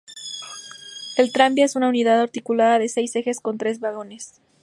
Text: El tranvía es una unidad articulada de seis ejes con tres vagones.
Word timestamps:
El 1.15 1.31
tranvía 1.31 1.65
es 1.65 1.75
una 1.75 1.87
unidad 1.89 2.19
articulada 2.19 2.79
de 2.79 2.89
seis 2.89 3.15
ejes 3.15 3.39
con 3.39 3.59
tres 3.59 3.79
vagones. 3.79 4.41